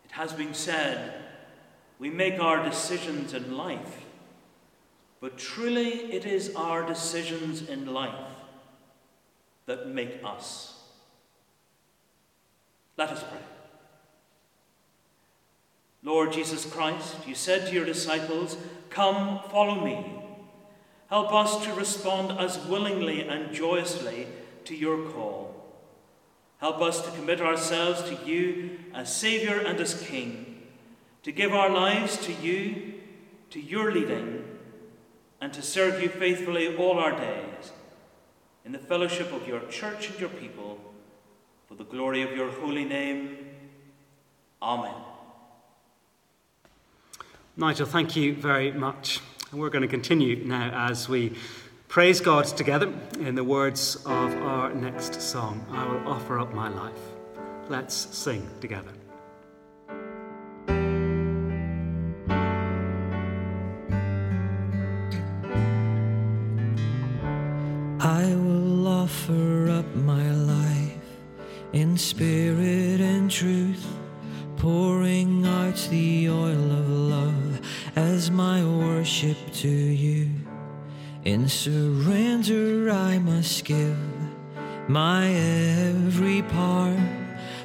[0.05, 1.13] It has been said,
[1.99, 4.05] we make our decisions in life,
[5.19, 8.27] but truly it is our decisions in life
[9.65, 10.81] that make us.
[12.97, 13.39] Let us pray.
[16.03, 18.57] Lord Jesus Christ, you said to your disciples,
[18.89, 20.05] Come, follow me.
[21.09, 24.27] Help us to respond as willingly and joyously
[24.65, 25.53] to your call.
[26.57, 30.63] Help us to commit ourselves to you as Saviour and as King,
[31.23, 32.93] to give our lives to you,
[33.49, 34.43] to your leading,
[35.39, 37.71] and to serve you faithfully all our days,
[38.65, 40.79] in the fellowship of your church and your people,
[41.67, 43.37] for the glory of your holy name.
[44.61, 45.12] Amen.
[47.55, 49.19] Nigel, thank you very much.
[49.51, 51.35] And we're going to continue now as we
[51.87, 56.69] praise God together in the words of our next song, I Will Offer Up My
[56.69, 56.97] Life.
[57.69, 58.89] Let's sing together.
[67.99, 70.97] I will offer up my life
[71.71, 73.85] in spirit and truth,
[79.23, 80.29] worship to you.
[81.23, 83.97] In surrender, I must give
[84.87, 86.99] my every part.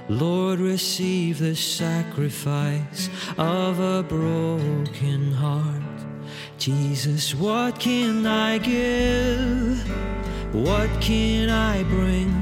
[0.09, 5.83] Lord, receive the sacrifice of a broken heart.
[6.59, 9.79] Jesus, what can I give?
[10.55, 12.33] What can I bring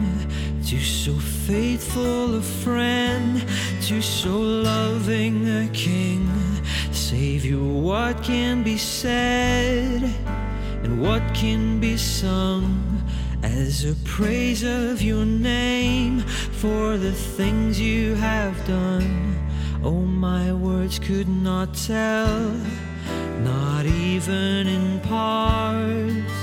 [0.66, 1.14] to so
[1.48, 3.44] faithful a friend,
[3.82, 6.35] to so loving a king?
[7.10, 10.02] Savior, what can be said
[10.82, 13.00] and what can be sung
[13.44, 19.38] as a praise of your name for the things you have done?
[19.84, 22.50] Oh, my words could not tell,
[23.38, 26.34] not even in parts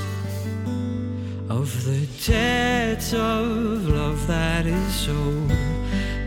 [1.49, 5.49] of the debt of love that is owed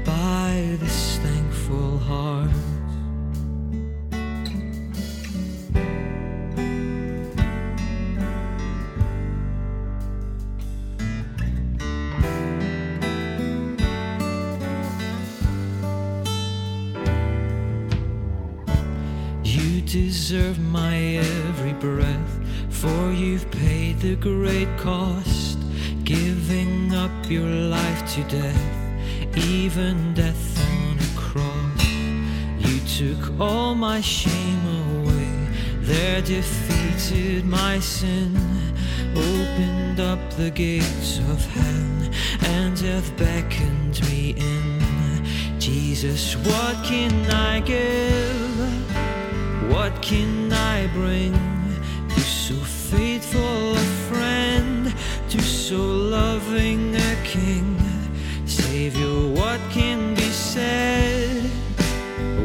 [0.05, 2.51] by this thankful heart.
[20.27, 25.57] Deserve my every breath, for you've paid the great cost,
[26.03, 31.87] giving up your life to death, even death on a cross.
[32.59, 35.31] You took all my shame away,
[35.83, 38.35] there defeated my sin,
[39.12, 45.61] opened up the gates of hell, and death beckoned me in.
[45.61, 48.95] Jesus, what can I give?
[49.69, 51.33] What can I bring
[52.09, 54.95] to so faithful a friend,
[55.31, 57.77] to so loving a king?
[58.47, 61.51] Savior, what can be said?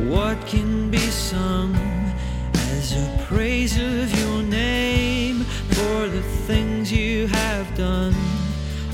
[0.07, 1.76] What can be sung
[2.53, 5.43] as a praise of your name
[5.76, 8.15] for the things you have done?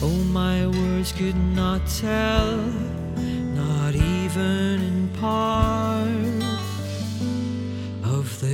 [0.01, 2.59] Oh, my words could not tell,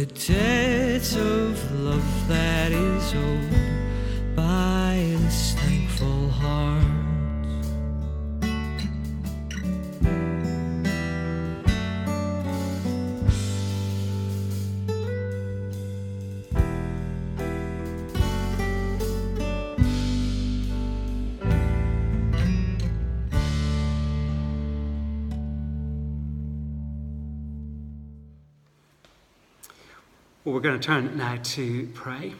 [0.06, 3.53] the debt of love that is owed
[30.54, 32.36] Well, we're going to turn now to pray,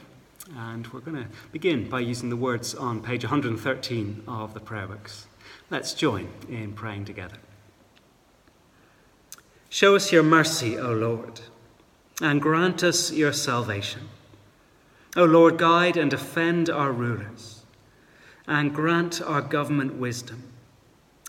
[0.56, 4.86] and we're going to begin by using the words on page 113 of the prayer
[4.86, 5.26] books.
[5.68, 7.38] Let's join in praying together.
[9.68, 11.40] Show us your mercy, O Lord,
[12.22, 14.02] and grant us your salvation.
[15.16, 17.64] O Lord, guide and defend our rulers,
[18.46, 20.52] and grant our government wisdom.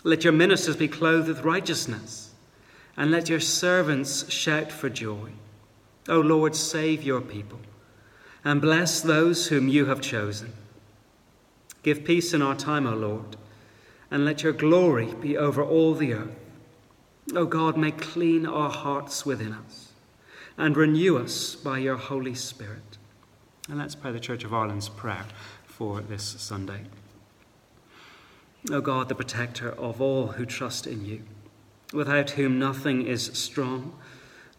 [0.03, 2.35] Let your ministers be clothed with righteousness,
[2.95, 5.31] and let your servants shout for joy.
[6.07, 7.59] O Lord, save your people
[8.43, 10.53] and bless those whom you have chosen.
[11.81, 13.37] Give peace in our time, O Lord,
[14.11, 16.35] and let your glory be over all the earth.
[17.35, 19.91] O God, make clean our hearts within us
[20.57, 22.97] and renew us by your Holy Spirit.
[23.67, 25.25] And let's pray the Church of Ireland's prayer
[25.65, 26.81] for this Sunday.
[28.71, 31.23] O God, the protector of all who trust in you,
[31.93, 33.95] without whom nothing is strong,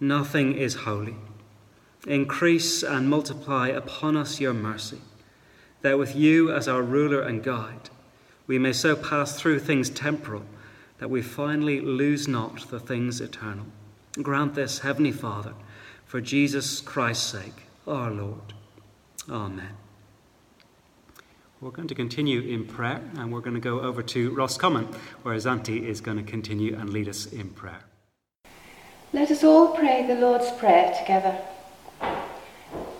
[0.00, 1.16] nothing is holy.
[2.06, 5.00] Increase and multiply upon us your mercy,
[5.82, 7.90] that with you as our ruler and guide,
[8.46, 10.44] we may so pass through things temporal
[10.98, 13.66] that we finally lose not the things eternal.
[14.22, 15.52] Grant this, Heavenly Father,
[16.04, 18.54] for Jesus Christ's sake, our Lord.
[19.28, 19.76] Amen.
[21.60, 24.84] We're going to continue in prayer, and we're going to go over to Roscommon,
[25.24, 27.80] where Xanthe is going to continue and lead us in prayer.
[29.12, 31.36] Let us all pray the Lord's Prayer together.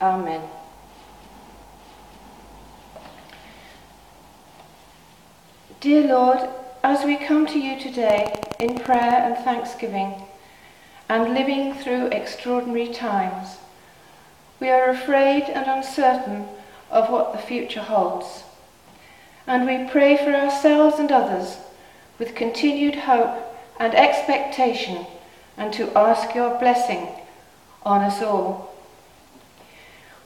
[0.00, 0.40] Amen.
[5.80, 6.48] Dear Lord,
[6.82, 10.22] as we come to you today in prayer and thanksgiving,
[11.10, 13.58] and living through extraordinary times,
[14.60, 16.46] we are afraid and uncertain
[16.90, 18.44] of what the future holds.
[19.46, 21.58] And we pray for ourselves and others
[22.18, 23.36] with continued hope
[23.78, 25.06] and expectation
[25.56, 27.08] and to ask your blessing
[27.82, 28.69] on us all.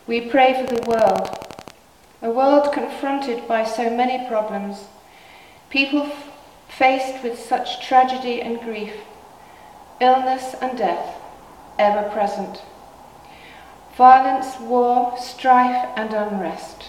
[0.07, 1.57] We pray for the world,
[2.21, 4.85] a world confronted by so many problems,
[5.71, 6.31] people f-
[6.69, 8.95] faced with such tragedy and grief,
[10.01, 11.17] illness and death,
[11.79, 12.61] ever present
[13.97, 16.85] violence, war, strife, and unrest.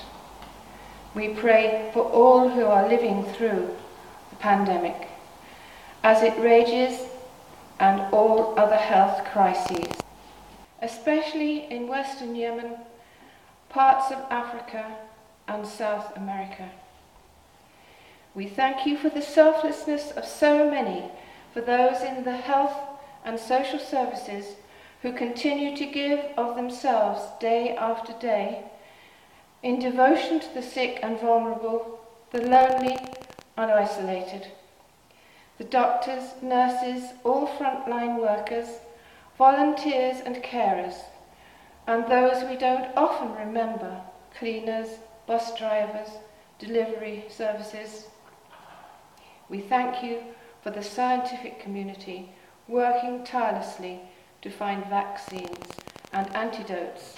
[1.14, 3.76] We pray for all who are living through
[4.30, 5.08] the pandemic
[6.04, 7.00] as it rages
[7.80, 9.88] and all other health crises,
[10.82, 12.76] especially in Western Yemen,
[13.76, 14.96] parts of Africa,
[15.50, 16.70] and South America.
[18.34, 21.12] We thank you for the selflessness of so many,
[21.54, 22.72] for those in the health
[23.26, 24.56] and social services
[25.02, 28.64] who continue to give of themselves day after day
[29.62, 32.00] in devotion to the sick and vulnerable,
[32.32, 32.98] the lonely
[33.58, 34.48] and isolated.
[35.58, 38.70] The doctors, nurses, all frontline workers,
[39.38, 40.96] volunteers and carers,
[41.88, 44.02] and those we don't often remember,
[44.38, 44.90] cleaners,
[45.28, 46.10] bus drivers,
[46.60, 48.08] delivery services.
[49.50, 50.22] We thank you
[50.64, 52.32] for the scientific community
[52.68, 54.02] working tirelessly
[54.42, 55.68] to find vaccines
[56.12, 57.16] and antidotes.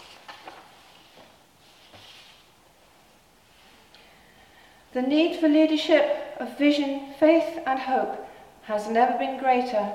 [4.94, 8.28] The need for leadership of vision, faith, and hope
[8.64, 9.94] has never been greater.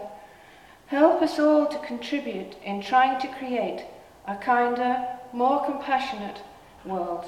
[0.86, 3.84] Help us all to contribute in trying to create
[4.26, 6.42] a kinder, more compassionate
[6.84, 7.26] world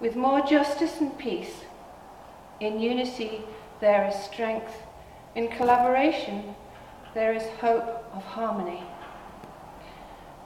[0.00, 1.62] with more justice and peace.
[2.60, 3.42] In unity,
[3.80, 4.82] there is strength.
[5.34, 6.54] In collaboration,
[7.14, 8.82] there is hope of harmony.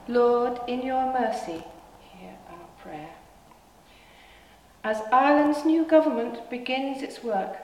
[0.07, 1.63] Lord, in your mercy,
[2.13, 3.09] hear our prayer.
[4.83, 7.57] As Ireland's new government begins its work,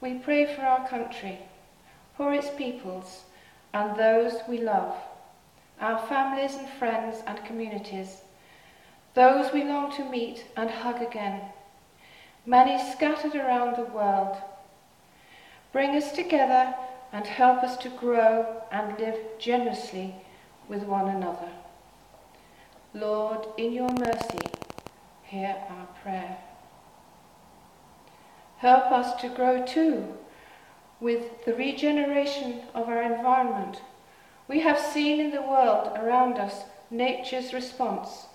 [0.00, 1.38] we pray for our country,
[2.16, 3.24] for its peoples,
[3.72, 4.96] and those we love,
[5.80, 8.22] our families and friends and communities,
[9.14, 11.40] those we long to meet and hug again,
[12.44, 14.36] many scattered around the world.
[15.72, 16.74] Bring us together
[17.12, 20.14] and help us to grow and live generously
[20.68, 21.48] with one another.
[22.94, 24.38] Lord, in your mercy,
[25.22, 26.38] hear our prayer.
[28.58, 30.14] Help us to grow too
[31.00, 33.82] with the regeneration of our environment.
[34.48, 38.26] We have seen in the world around us nature's response.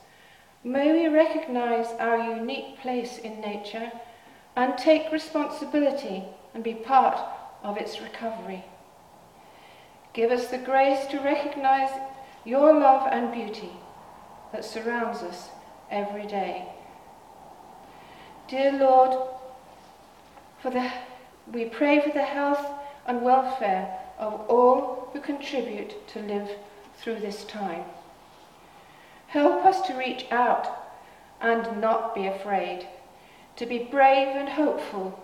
[0.63, 3.91] May we recognize our unique place in nature
[4.55, 7.17] and take responsibility and be part
[7.63, 8.65] of its recovery.
[10.13, 11.89] Give us the grace to recognize
[12.43, 13.71] your love and beauty
[14.51, 15.49] that surrounds us
[15.89, 16.67] every day.
[18.49, 19.29] Dear Lord,
[20.61, 20.91] for the,
[21.53, 22.65] we pray for the health
[23.07, 26.49] and welfare of all who contribute to live
[26.97, 27.83] through this time.
[29.27, 30.67] Help us to reach out
[31.41, 32.87] and not be afraid,
[33.57, 35.21] to be brave and hopeful,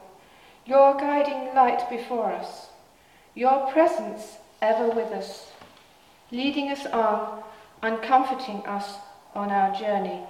[0.65, 2.67] your guiding light before us,
[3.33, 5.51] your presence ever with us
[6.31, 7.43] leading us on
[7.81, 8.97] and comforting us
[9.33, 10.21] on our journey.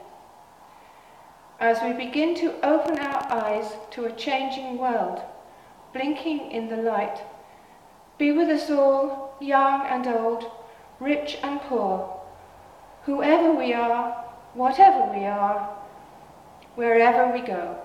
[1.59, 5.21] As we begin to open our eyes to a changing world,
[5.93, 7.19] blinking in the light,
[8.17, 10.49] be with us all, young and old,
[10.99, 12.19] rich and poor,
[13.03, 14.11] whoever we are,
[14.53, 15.69] whatever we are,
[16.75, 17.77] wherever we go.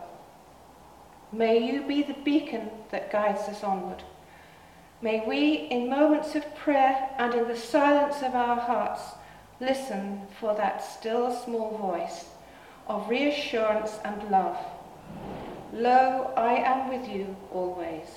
[1.32, 4.02] May you be the beacon that guides us onward.
[5.00, 9.02] May we, in moments of prayer and in the silence of our hearts,
[9.60, 12.26] listen for that still small voice
[12.86, 14.58] of reassurance and love.
[15.72, 18.08] Lo, I am with you always.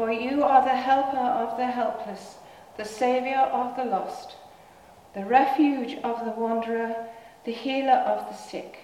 [0.00, 2.36] For you are the helper of the helpless,
[2.78, 4.34] the saviour of the lost,
[5.14, 7.06] the refuge of the wanderer,
[7.44, 8.78] the healer of the sick.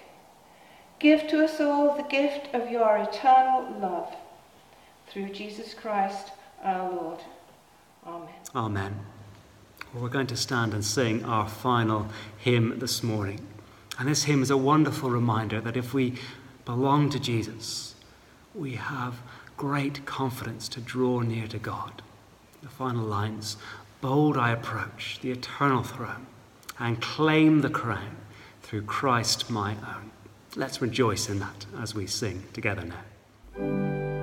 [0.99, 4.15] Give to us all the gift of your eternal love.
[5.07, 7.19] Through Jesus Christ, our Lord.
[8.05, 8.29] Amen.
[8.55, 8.99] Amen.
[9.91, 13.39] Well, we're going to stand and sing our final hymn this morning.
[13.97, 16.13] And this hymn is a wonderful reminder that if we
[16.63, 17.95] belong to Jesus,
[18.53, 19.15] we have
[19.57, 22.01] great confidence to draw near to God.
[22.61, 23.57] The final lines
[23.99, 26.27] Bold I approach the eternal throne
[26.79, 28.15] and claim the crown
[28.61, 30.11] through Christ my own.
[30.55, 34.16] Let's rejoice in that as we sing together now.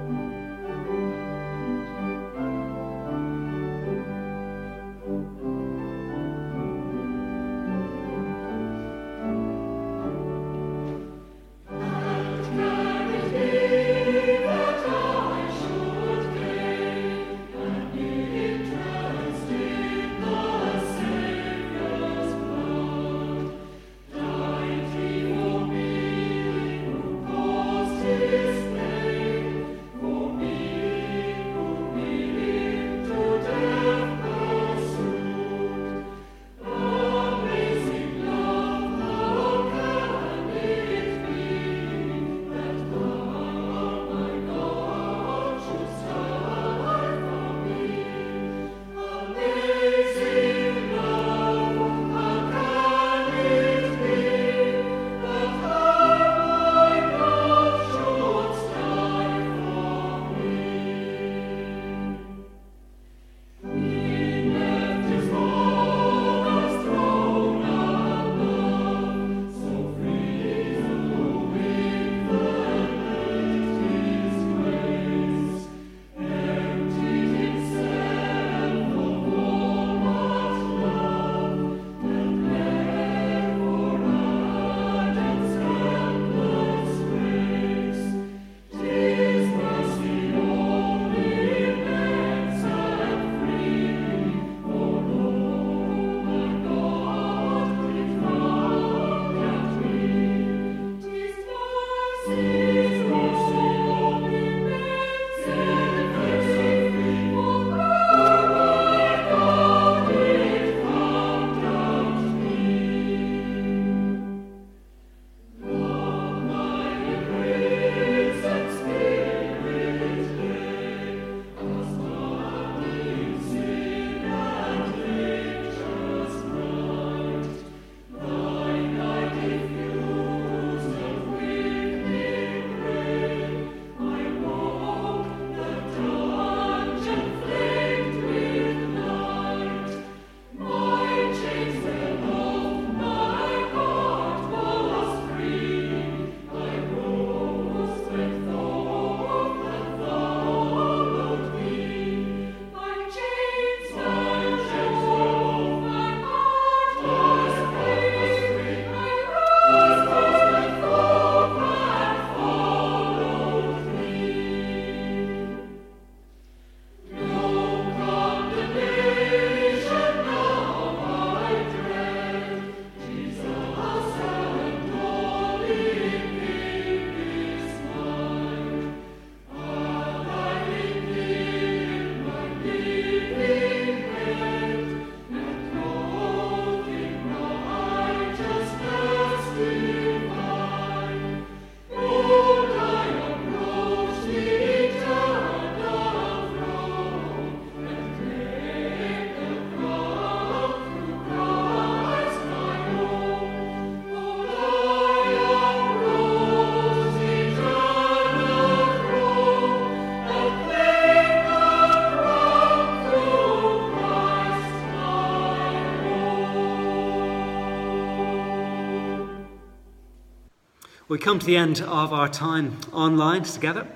[221.15, 223.87] We come to the end of our time online together.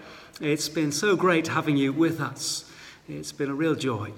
[0.40, 2.64] It's been so great having you with us.
[3.08, 4.12] It's been a real joy.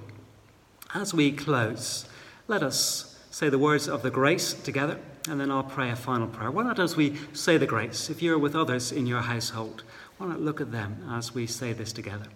[0.92, 2.04] As we close,
[2.46, 6.26] let us say the words of the grace together, and then I'll pray a final
[6.26, 6.50] prayer.
[6.50, 9.82] Why not, as we say the grace, if you're with others in your household,
[10.18, 12.26] why not look at them as we say this together?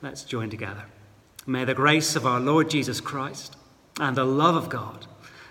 [0.00, 0.84] Let's join together.
[1.44, 3.56] May the grace of our Lord Jesus Christ
[3.98, 5.08] and the love of God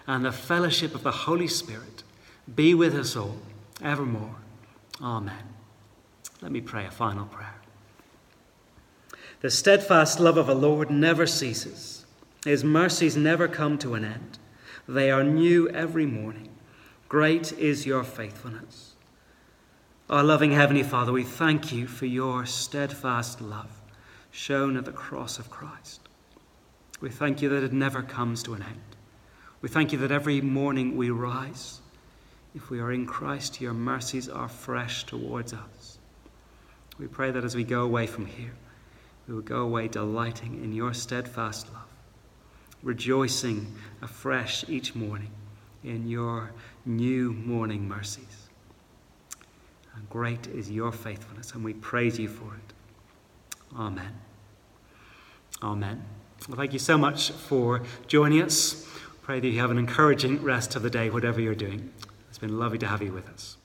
[0.08, 2.04] and the fellowship of the Holy Spirit
[2.56, 3.36] be with us all
[3.82, 4.36] evermore.
[5.02, 5.56] Amen.
[6.42, 7.56] Let me pray a final prayer.
[9.42, 12.06] The steadfast love of the Lord never ceases,
[12.46, 14.40] His mercies never come to an end.
[14.88, 16.50] They are new every morning.
[17.08, 18.94] Great is your faithfulness.
[20.10, 23.82] Our loving Heavenly Father, we thank you for your steadfast love
[24.32, 26.02] shown at the cross of Christ.
[27.00, 28.82] We thank you that it never comes to an end.
[29.62, 31.79] We thank you that every morning we rise
[32.56, 36.00] If we are in Christ, your mercies are fresh towards us.
[36.98, 38.54] We pray that as we go away from here,
[39.28, 41.88] we will go away delighting in your steadfast love,
[42.82, 45.32] rejoicing afresh each morning
[45.84, 46.52] in your
[46.86, 48.50] new morning mercies.
[49.96, 52.74] And great is your faithfulness, and we praise you for it.
[53.78, 54.16] Amen.
[55.62, 56.04] Amen.
[56.48, 58.88] Well, thank you so much for joining us.
[59.22, 61.92] Pray that you have an encouraging rest of the day, whatever you're doing.
[62.40, 63.59] It's been lovely to have you with us.